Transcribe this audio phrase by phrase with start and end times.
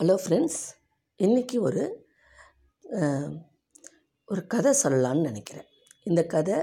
[0.00, 0.58] Hello friends
[1.20, 1.82] இன்றைக்கி ஒரு
[4.24, 5.68] ஒரு கதை சொல்லலான்னு நினைக்கிறேன்.
[6.02, 6.56] இந்த கதை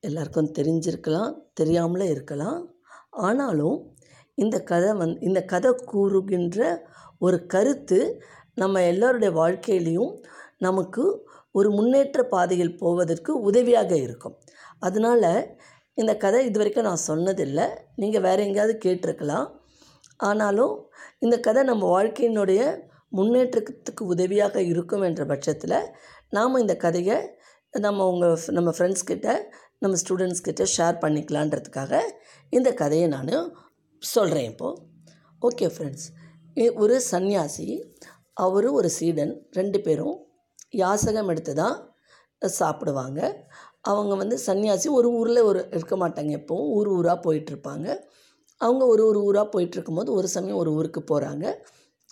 [0.00, 1.30] எல்லாருக்கும் தெரிஞ்சிருக்கலாம்
[1.60, 2.58] தெரியாமலே இருக்கலாம்.
[3.10, 3.78] ஆனாலும்
[4.34, 6.58] இந்த கதை வந் இந்த கதை கூறுகின்ற
[7.18, 8.00] ஒரு கருத்து
[8.54, 10.12] நம்ம எல்லோருடைய வாழ்க்கையிலையும்
[10.58, 11.06] நமக்கு
[11.50, 14.36] ஒரு முன்னேற்ற பாதையில் போவதற்கு உதவியாக இருக்கும்.
[14.78, 15.30] அதனால்
[15.94, 17.68] இந்த கதை இது வரைக்கும் நான் சொன்னதில்லை.
[17.94, 19.48] நீங்கள் வேறு எங்கேயாவது கேட்டிருக்கலாம்.
[20.18, 25.90] ஆனாலும் இந்த கதை நம்ம வாழ்க்கையினுடைய முன்னேற்றத்துக்கு உதவியாக இருக்கும் என்ற பட்சத்தில்
[26.30, 27.36] நாம் இந்த கதையை
[27.70, 32.00] நம்ம உங்கள் நம்ம ஃப்ரெண்ட்ஸ் கிட்ட நம்ம ஸ்டூடெண்ட்ஸ் கிட்ட ஷேர் பண்ணிக்கலான்றதுக்காக
[32.50, 33.54] இந்த கதையை நான்
[33.98, 34.80] சொல்கிறேன் இப்போது
[35.42, 36.06] ஓகே ஃப்ரெண்ட்ஸ்
[36.74, 37.82] ஒரு சன்னியாசி
[38.32, 40.26] அவர் ஒரு சீடன் ரெண்டு பேரும்
[40.68, 41.96] யாசகம் எடுத்து தான்
[42.48, 43.46] சாப்பிடுவாங்க.
[43.80, 47.96] அவங்க வந்து சன்னியாசி ஒரு ஊரில் ஒரு இருக்க மாட்டாங்க எப்போவும் ஊர் ஊராக போயிட்டுருப்பாங்க
[48.60, 51.46] அவங்க ஒரு ஒரு ஊராக போயிட்டுருக்கும்போது ஒரு சமயம் ஒரு ஊருக்கு போகிறாங்க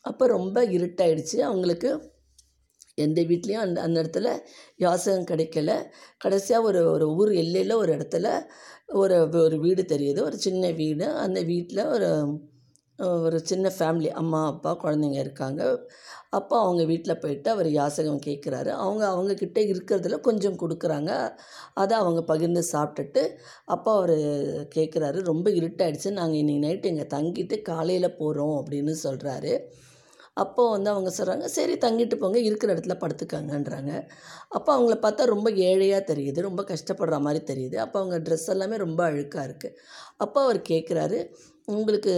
[0.02, 1.36] அப்போ ரொம்ப இருட்டாயிடுச்சு.
[1.40, 1.90] அவங்களுக்கு
[2.94, 4.28] எந்த வீட்லேயும் அந்த அந்த இடத்துல
[4.76, 5.70] யாசகம் கிடைக்கல.
[6.18, 8.26] கடைசியாக ஒரு ஒரு ஊர் எல்லையில் ஒரு இடத்துல
[8.86, 10.20] ஒரு ஒரு வீடு தெரியுது.
[10.22, 11.06] ஒரு சின்ன வீடு.
[11.16, 12.08] அந்த வீட்டில் ஒரு
[12.98, 15.62] ஒரு சின்ன ஃபேமிலி அம்மா அப்பா குழந்தைங்க இருக்காங்க.
[16.38, 21.10] அப்பா அவங்க வீட்டில் போயிட்டு அவர் யாசகம் கேட்குறாரு அவங்க அவங்கக்கிட்ட இருக்கிறதுல கொஞ்சம் கொடுக்குறாங்க.
[21.82, 23.22] அதை அவங்க பகிர்ந்து சாப்பிட்டுட்டு
[23.74, 24.16] அப்பா அவர்
[24.76, 26.10] கேட்குறாரு ரொம்ப இருட்டாயிடுச்சு.
[26.20, 29.52] நாங்கள் இன்றைக்கி நைட்டு இங்கே தங்கிட்டு காலையில் போகிறோம் அப்படின்னு சொல்கிறாரு
[30.42, 32.38] அப்போது வந்து அவங்க சொல்கிறாங்க சரி தங்கிட்டு போங்க.
[32.48, 33.92] இருக்கிற இடத்துல படுத்துக்காங்கன்றாங்க.
[34.56, 37.76] அப்போ அவங்கள பார்த்தா ரொம்ப ஏழையாக தெரியுது ரொம்ப கஷ்டப்படுற மாதிரி தெரியுது.
[37.84, 39.76] அப்போ அவங்க ட்ரெஸ் எல்லாமே ரொம்ப அழுக்காக இருக்குது
[40.24, 41.20] அப்போ அவர் கேட்குறாரு
[41.74, 42.12] உங்களுக்கு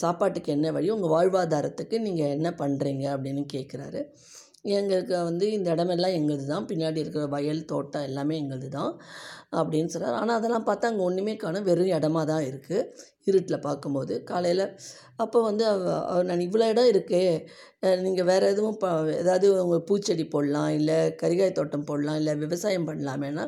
[0.00, 0.88] சாப்பாட்டுக்கு என்ன வழி?
[0.96, 4.00] உங்கள் வாழ்வாதாரத்துக்கு நீங்கள் என்ன பண்ணுறீங்க அப்படின்னு கேட்குறாரு
[4.78, 6.66] எங்களுக்கு வந்து இந்த இடமெல்லாம் எங்களுது தான்.
[6.70, 8.92] பின்னாடி இருக்கிற வயல் தோட்டம் எல்லாமே எங்களுது தான்
[9.60, 11.66] அப்படின்னு சொல்கிறார் ஆனால் அதெல்லாம் பார்த்தா அங்கே ஒன்றுமே காணும்.
[11.68, 12.82] வெறும் இடமா தான் இருக்குது
[13.30, 14.14] இருட்டில் பார்க்கும்போது.
[14.30, 14.64] காலையில்
[15.24, 15.64] அப்போ வந்து
[16.28, 17.24] நான் இவ்வளோ இடம் இருக்கே.
[18.04, 18.86] நீங்கள் வேறு எதுவும் ப
[19.22, 23.46] ஏதாவது உங்கள் பூச்செடி போடலாம் இல்லை கரிகாய் தோட்டம் போடலாம் இல்லை விவசாயம் பண்ணலாமேனா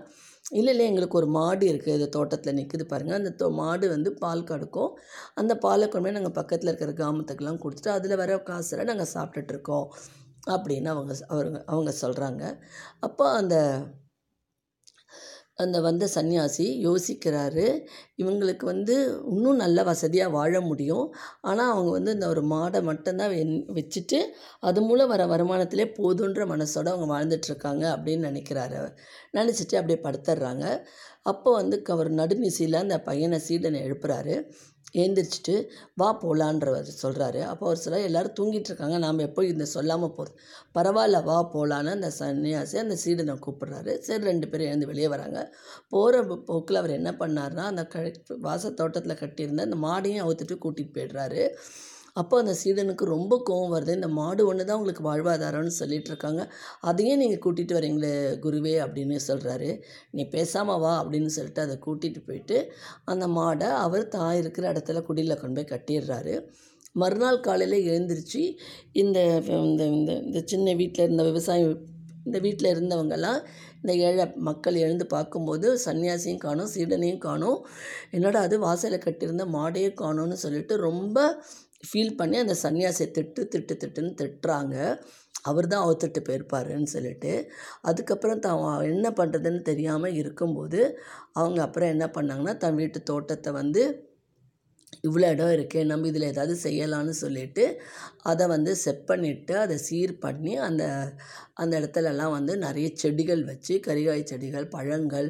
[0.59, 0.87] இல்லை இல்லை.
[0.91, 4.93] எங்களுக்கு ஒரு மாடு இருக்குது இது தோட்டத்தில் நிற்குது பாருங்கள் அந்த தோ மாடு வந்து பால் கறக்கும்.
[5.41, 9.87] அந்த பாலை கொண்டு போய் நாங்கள் பக்கத்தில் இருக்கிற கிராமத்துக்கெல்லாம் கொடுத்துட்டு அதில் வர காசில் நாங்கள் சாப்பிட்டுட்ருக்கோம்
[10.55, 12.45] அப்படின்னு அவங்க அவங்க அவங்க சொல்கிறாங்க
[13.09, 13.57] அப்போ அந்த
[15.59, 17.67] அந்த வந்த சன்னியாசி யோசிக்கிறாரு.
[18.17, 18.95] இவங்களுக்கு வந்து
[19.31, 21.07] இன்னும் நல்ல வசதியாக வாழ முடியும்.
[21.41, 24.21] ஆனால் அவங்க வந்து இந்த ஒரு மாடை மட்டும்தான் வென் வச்சுட்டு
[24.61, 28.81] அது மூலம் வர வருமானத்திலே போதுன்ற மனசோடு அவங்க வாழ்ந்துட்டுருக்காங்க அப்படின்னு நினைக்கிறாரு
[29.33, 30.65] நினச்சிட்டு அப்படியே படுத்துடுறாங்க
[31.27, 34.37] அப்போ வந்து அவர் நடுநிசையில் அந்த பையனை சீடனை எழுப்புறாரு.
[35.01, 35.55] எழுந்திரிச்சிட்டு
[36.01, 38.97] வா போகலான்றவர் சொல்கிறாரு அப்போ அவர் சொல்ல எல்லோரும் தூங்கிட்டு இருக்காங்க.
[39.05, 40.35] நாம் எப்போ இந்த சொல்லாமல் போகிறது
[40.77, 43.93] பரவாயில்ல வா போகலான்னு அந்த சன்னியாசி அந்த சீடனை கூப்பிட்றாரு.
[44.09, 45.39] சரி ரெண்டு பேரும் எழுந்து வெளியே வராங்க.
[45.95, 48.05] போகிற போக்கில் அவர் என்ன பண்ணார்னா அந்த க
[48.49, 51.43] வாச தோட்டத்தில் கட்டியிருந்த அந்த மாடையும் அவுத்துட்டு கூட்டிகிட்டு போயிடுறாரு.
[52.17, 53.93] அப்போ அந்த சீடனுக்கு ரொம்ப கோவம் வருது.
[53.99, 56.43] இந்த மாடு ஒன்று தான் உங்களுக்கு வாழ்வாதாரம்னு சொல்லிகிட்ருக்காங்க இருக்காங்க
[56.89, 58.13] அதையும் நீங்கள் கூட்டிகிட்டு வரீங்களே
[58.45, 59.71] குருவே அப்படின்னு சொல்கிறாரு
[60.17, 62.59] நீ பேசாமல் வா அப்படின்னு சொல்லிட்டு அதை கூட்டிகிட்டு போயிட்டு
[63.13, 66.35] அந்த மாடை அவர் தான் இருக்கிற இடத்துல குடியில் கொண்டு போய் கட்டிடுறாரு.
[67.03, 68.43] மறுநாள் காலையில் எழுந்திரிச்சு
[69.03, 69.19] இந்த
[69.65, 71.77] இந்த இந்த இந்த சின்ன வீட்டில் இருந்த விவசாயம்
[72.27, 73.41] இந்த வீட்டில் இருந்தவங்கெல்லாம்
[73.81, 77.59] இந்த ஏழை மக்கள் எழுந்து பார்க்கும்போது சன்னியாசியும் காணும் சீடனையும் காணும்.
[78.17, 81.19] என்னடா அது வாசலில் கட்டியிருந்த மாடையும் காணும்னு சொல்லிட்டு ரொம்ப
[81.83, 84.77] ஃபீல் பண்ணி அந்த சன்னியாசியை திட்டு திட்டு திட்டுன்னு திட்டுறாங்க.
[85.45, 87.33] அவர் தான் அவுத்துட்டு போயிருப்பாருன்னு சொல்லிட்டு.
[87.83, 88.61] அதுக்கப்புறம் தான்
[88.93, 90.81] என்ன பண்ணுறதுன்னு தெரியாமல் இருக்கும்போது
[91.37, 93.85] அவங்க அப்புறம் என்ன பண்ணாங்கன்னா தன் வீட்டு தோட்டத்தை வந்து
[95.05, 97.65] இவ்வளோ இடம் இருக்குது நம்ம இதில் ஏதாவது செய்யலான்னு சொல்லிட்டு
[98.23, 100.83] அதை வந்து செப் பண்ணிவிட்டு அதை சீர் பண்ணி அந்த
[101.55, 105.29] அந்த இடத்துலலாம் வந்து நிறைய செடிகள் வச்சு கறிகாய் செடிகள் பழங்கள்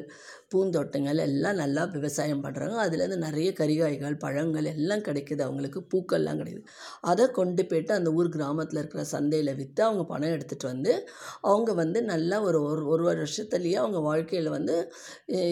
[0.53, 5.41] பூந்தோட்டங்கள் எல்லாம் நல்லா விவசாயம் பண்ணுறாங்க அதுலேருந்து நிறைய கறிகாய்கள் பழங்கள் எல்லாம் கிடைக்குது.
[5.47, 6.65] அவங்களுக்கு பூக்கள்லாம் கிடைக்குது.
[7.11, 10.93] அதை கொண்டு போய்ட்டு அந்த ஊர் கிராமத்தில் இருக்கிற சந்தையில் விற்று அவங்க பணம் எடுத்துகிட்டு வந்து
[11.51, 14.75] அவங்க வந்து நல்லா ஒரு ஒரு ஒரு வருஷத்துலேயே அவங்க வாழ்க்கையில் வந்து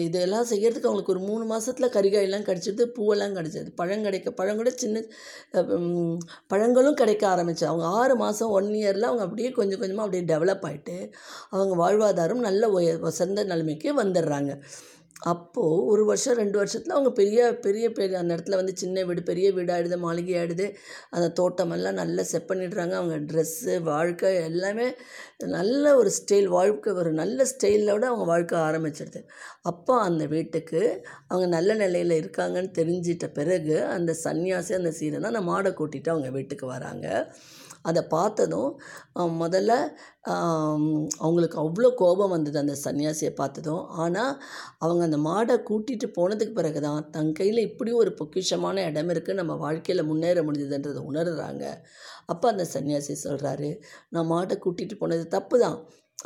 [0.06, 3.68] இதெல்லாம் செய்கிறதுக்கு அவங்களுக்கு ஒரு மூணு மாதத்தில் கறிகாயெல்லாம் கிடச்சிது பூவெல்லாம் கிடச்சிது.
[3.80, 5.02] பழம் கிடைக்க பழம் கூட சின்ன
[6.52, 7.64] பழங்களும் கிடைக்க ஆரம்பிச்சு.
[7.70, 10.96] அவங்க ஆறு மாதம் ஒன் இயரில் அவங்க அப்படியே கொஞ்சம் கொஞ்சமாக அப்படியே டெவலப் ஆகிட்டு
[11.54, 14.52] அவங்க வாழ்வாதாரம் நல்ல உயர் உசந்த நிலைமைக்கு வந்துடுறாங்க.
[15.20, 19.52] அப்போது ஒரு வருஷம் ரெண்டு வருஷத்தில் அவங்க பெரிய பெரிய பெரிய அந்த இடத்துல வந்து சின்ன வீடு பெரிய
[19.52, 20.66] வீடாகிடுது மாளிகை ஆகிடுது
[21.10, 22.90] அந்த தோட்டமெல்லாம் நல்லா செட் பண்ணிடுறாங்க.
[22.90, 24.86] அவங்க ட்ரெஸ்ஸு வாழ்க்கை எல்லாமே
[25.58, 29.22] நல்ல ஒரு ஸ்டைல் வாழ்க்கை ஒரு நல்ல ஸ்டைலோடு அவங்க வாழ்க்கை ஆரம்பிச்சிடுது.
[29.62, 30.82] அப்போ அந்த வீட்டுக்கு
[31.28, 36.66] அவங்க நல்ல நிலையில் இருக்காங்கன்னு தெரிஞ்சிட்ட பிறகு அந்த சன்னியாசி அந்த சீரனை அந்த மாடை கூட்டிகிட்டு அவங்க வீட்டுக்கு
[36.66, 37.06] வராங்க.
[37.88, 38.70] அதை பார்த்ததும்
[39.42, 39.72] முதல்ல
[41.24, 43.82] அவங்களுக்கு அவ்வளோ கோபம் வந்தது அந்த சன்னியாசியை பார்த்ததும்.
[44.02, 44.32] ஆனால்
[44.84, 49.56] அவங்க அந்த மாடை கூட்டிகிட்டு போனதுக்கு பிறகு தான் தன் கையில் இப்படி ஒரு பொக்கிஷமான இடம் இருக்குது நம்ம
[49.64, 51.64] வாழ்க்கையில் முன்னேற முடிஞ்சதுன்றதை உணர்கிறாங்க
[52.32, 53.70] அப்போ அந்த சன்னியாசி சொல்கிறாரு
[54.14, 55.78] நான் மாட்டை கூட்டிகிட்டு போனது தப்பு தான்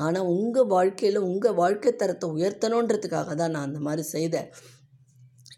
[0.06, 4.48] ஆனால் உங்கள் வாழ்க்கையில் உங்கள் வாழ்க்கை தரத்தை உயர்த்தணுன்றதுக்காக தான் நான் அந்த மாதிரி செய்தேன்.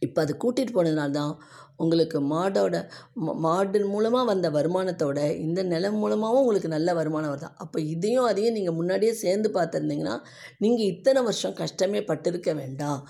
[0.02, 1.32] இப்போ அது கூட்டிகிட்டு போனதுனால தான்
[1.82, 2.76] உங்களுக்கு மாடோட
[3.24, 7.48] மா மாடு மூலமாக வந்த வருமானத்தோட இந்த நிலம் மூலமாகவும் உங்களுக்கு நல்ல வருமானம் வருது?
[7.62, 10.16] அப்போ இதையும் அதையும் நீங்கள் முன்னாடியே சேர்ந்து பார்த்துருந்தீங்கன்னா
[10.58, 13.00] நீங்கள் இத்தனை வருஷம் கஷ்டமே பட்டிருக்க வேண்டாம்.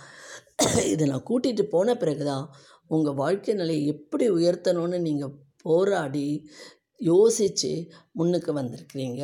[0.92, 2.46] இதை நான் கூட்டிகிட்டு போன பிறகு தான்
[2.88, 6.28] உங்கள் வாழ்க்கை நிலையை எப்படி உயர்த்தணும்னு நீங்கள் போராடி
[7.00, 7.70] யோசித்து
[8.12, 9.22] முன்னுக்கு வந்திருக்கிறீங்க.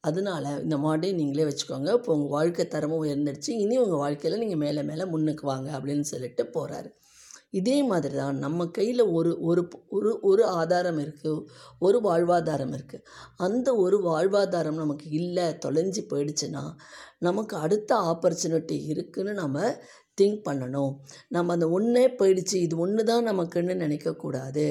[0.00, 1.88] அதனால இந்த மாடே நீங்களே வச்சுக்கோங்க.
[1.98, 3.50] இப்போ உங்கள் வாழ்க்கை தரமும் உயர்ந்துடுச்சு.
[3.64, 6.90] இனி உங்கள் வாழ்க்கையில் நீங்கள் மேலே மேலே முன்னுக்கு வாங்க அப்படின்னு சொல்லிட்டு போகிறாரு
[7.58, 11.44] இதே மாதிரி தான் நம்ம கையில் ஒரு ஒரு ஒரு ஒரு ஆதாரம் இருக்குது
[11.78, 13.04] ஒரு வாழ்வாதாரம் இருக்குது
[13.36, 16.64] அந்த ஒரு வாழ்வாதாரம் நமக்கு இல்லை தொலைஞ்சு போயிடுச்சுன்னா
[17.18, 19.60] நமக்கு அடுத்த ஆப்பர்ச்சுனிட்டி இருக்குதுன்னு நம்ம
[20.20, 20.92] திங்க் பண்ணணும்.
[21.28, 22.56] நம்ம அந்த ஒன்றே போயிடுச்சு.
[22.66, 24.66] இது ஒன்று தான் நமக்குன்னு நினைக்கக்கூடாது.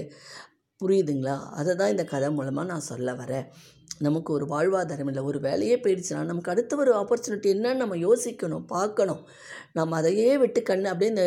[0.82, 1.36] புரியுதுங்களா?
[1.52, 3.46] அதை தான் இந்த கதை மூலமாக நான் சொல்ல வரேன்.
[4.00, 5.24] நமக்கு ஒரு வாழ்வாதாரம் இல்லை.
[5.24, 9.22] ஒரு வேலையே போயிடுச்சுன்னா நமக்கு அடுத்த ஒரு ஆப்பர்ச்சுனிட்டி என்னன்னு நம்ம யோசிக்கணும் பார்க்கணும்.
[9.74, 11.26] நம்ம அதையே விட்டு கண் அப்படியே இந்த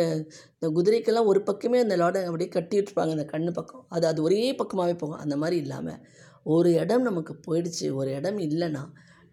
[0.55, 3.83] இந்த குதிரைக்கெல்லாம் ஒரு பக்கமே அந்த லாடை அப்படியே கட்டி விட்டுருப்பாங்க அந்த கண்ணு பக்கம்.
[3.89, 5.17] அது அது ஒரே பக்கமாகவே போகும்.
[5.17, 5.99] அந்த மாதிரி இல்லாமல்
[6.43, 7.87] ஒரு இடம் நமக்கு போயிடுச்சு.
[7.93, 8.83] ஒரு இடம் இல்லைன்னா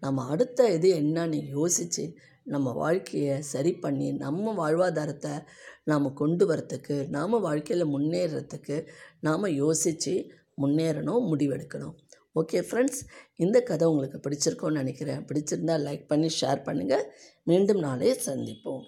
[0.03, 2.03] நம்ம அடுத்த இது என்னன்னு யோசித்து
[2.53, 5.33] நம்ம வாழ்க்கையை சரி பண்ணி நம்ம வாழ்வாதாரத்தை
[5.91, 8.77] நாம் கொண்டு வரத்துக்கு நாம் வாழ்க்கையில் முன்னேறத்துக்கு
[9.27, 10.13] நாம் யோசித்து
[10.61, 11.95] முன்னேறணும் முடிவெடுக்கணும்.
[12.39, 12.99] ஓகே ஃப்ரெண்ட்ஸ்
[13.43, 15.21] இந்த கதை உங்களுக்கு பிடிச்சிருக்கோன்னு நினைக்கிறேன்.
[15.29, 17.05] பிடிச்சிருந்தால் லைக் பண்ணி ஷேர் பண்ணுங்கள்
[17.49, 18.83] மீண்டும் நாளே சந்திப்போம்.